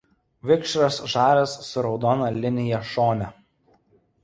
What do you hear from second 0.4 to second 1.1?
Vikšras